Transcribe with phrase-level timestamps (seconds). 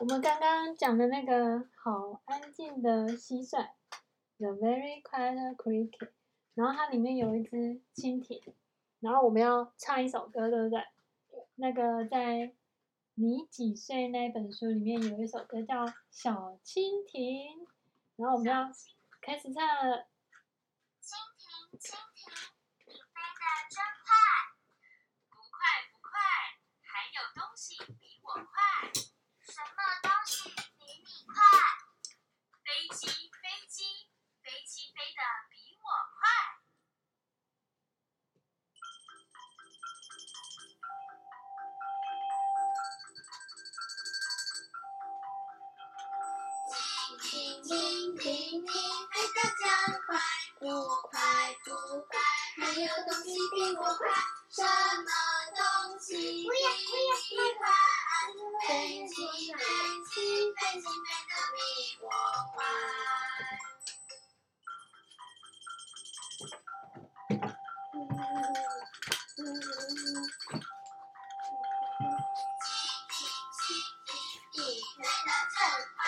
[0.00, 3.68] 我们刚刚讲的那个好安静的蟋蟀
[4.38, 6.08] ，The very quiet cricket，
[6.54, 8.40] 然后它里面有一只蜻蜓，
[9.00, 10.82] 然后我们要唱一首歌，对不对？
[11.56, 12.50] 那个在
[13.16, 17.66] 你几岁那本书里面有一首歌叫《小蜻蜓》，
[18.16, 18.72] 然后我们要
[19.20, 20.06] 开始唱了。
[21.02, 21.98] 蜻蜓，蜻蜓，
[47.20, 47.28] 蜻
[47.62, 49.62] 蜓，蜻蜓，你飞得真
[50.06, 50.08] 快，
[50.58, 50.62] 不
[51.08, 51.12] 快
[51.64, 51.68] 不
[52.08, 52.12] 快，
[52.56, 54.00] 还有东西比我快。
[54.50, 55.08] 什么
[55.54, 55.60] 东
[56.00, 57.62] 西比你快？
[58.66, 58.70] 飞
[59.06, 59.14] 机，
[59.52, 59.58] 飞
[60.08, 60.16] 机，
[60.54, 61.58] 飞机飞得比
[62.00, 62.04] 我
[62.54, 62.58] 快。
[69.36, 69.44] 蜻
[73.10, 73.12] 蜓，
[73.52, 73.62] 蜻
[74.06, 74.08] 蜓，
[74.54, 74.56] 你
[74.96, 75.60] 飞得真，
[75.96, 76.00] 快，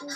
[0.00, 0.12] 还有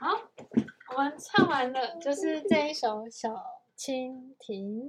[0.00, 0.20] 好，
[0.94, 3.30] 我们唱完了，就是这一首《小
[3.76, 4.88] 蜻蜓》。